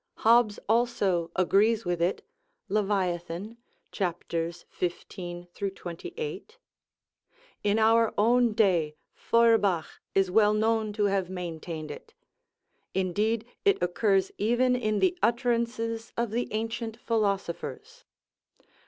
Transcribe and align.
Hobbes 0.25 0.57
also 0.67 1.29
agrees 1.35 1.85
with 1.85 2.01
it, 2.01 2.23
"Leviathan" 2.69 3.57
(chaps. 3.91 4.65
15 4.67 5.45
28). 5.53 6.57
In 7.63 7.77
our 7.77 8.11
own 8.17 8.53
day 8.53 8.95
Feurbach 9.13 9.85
is 10.15 10.31
well 10.31 10.55
known 10.55 10.91
to 10.93 11.03
have 11.03 11.29
maintained 11.29 11.91
it. 11.91 12.15
Indeed, 12.95 13.45
it 13.63 13.77
occurs 13.79 14.31
even 14.39 14.75
in 14.75 14.97
the 14.97 15.19
utterances 15.21 16.11
of 16.17 16.31
the 16.31 16.51
ancient 16.51 16.99
philosophers. 16.99 18.03